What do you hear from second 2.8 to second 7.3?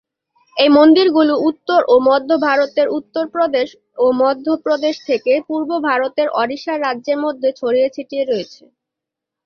উত্তরপ্রদেশ ও মধ্যপ্রদেশ থেকে পূর্ব ভারতের ওডিশা রাজ্যের